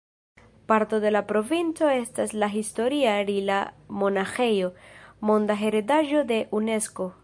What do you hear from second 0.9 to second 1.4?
de la